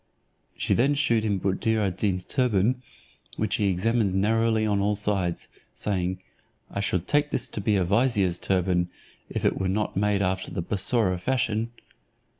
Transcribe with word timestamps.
She 0.57 0.73
then 0.73 0.95
shewed 0.95 1.23
him 1.23 1.37
Buddir 1.39 1.77
ad 1.81 1.95
Deen's 1.97 2.25
turban, 2.25 2.81
which 3.37 3.57
he 3.57 3.67
examined 3.69 4.15
narrowly 4.15 4.65
on 4.65 4.79
all 4.79 4.95
sides, 4.95 5.47
saying, 5.75 6.19
"I 6.71 6.79
should 6.79 7.05
take 7.05 7.29
this 7.29 7.47
to 7.49 7.61
be 7.61 7.75
a 7.75 7.83
vizier's 7.85 8.39
turban, 8.39 8.89
if 9.29 9.45
it 9.45 9.59
were 9.59 9.69
not 9.69 9.95
made 9.95 10.23
after 10.23 10.49
the 10.49 10.63
Bussorah 10.63 11.19
fashion." 11.19 11.69